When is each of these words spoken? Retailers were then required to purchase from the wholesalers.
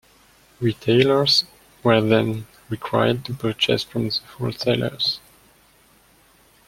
Retailers 0.59 1.45
were 1.83 2.01
then 2.01 2.47
required 2.71 3.23
to 3.25 3.35
purchase 3.35 3.83
from 3.83 4.09
the 4.09 4.19
wholesalers. 4.39 5.19